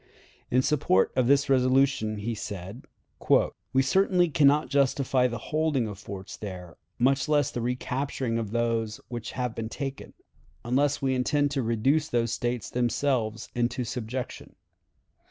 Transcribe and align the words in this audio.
In 0.49 0.63
support 0.63 1.11
of 1.15 1.27
this 1.27 1.47
resolution 1.47 2.17
he 2.17 2.33
said: 2.33 2.85
"We 3.71 3.83
certainly 3.83 4.29
can 4.29 4.47
not 4.47 4.67
justify 4.67 5.27
the 5.27 5.37
holding 5.37 5.87
of 5.87 5.99
forts 5.99 6.37
there, 6.37 6.75
much 6.97 7.29
less 7.29 7.51
the 7.51 7.61
recapturing 7.61 8.39
of 8.39 8.49
those 8.49 8.99
which 9.09 9.33
have 9.33 9.53
been 9.53 9.69
taken, 9.69 10.13
unless 10.65 11.03
we 11.03 11.13
intend 11.13 11.51
to 11.51 11.61
reduce 11.61 12.07
those 12.07 12.33
States 12.33 12.71
themselves 12.71 13.49
into 13.53 13.83
subjection. 13.83 14.55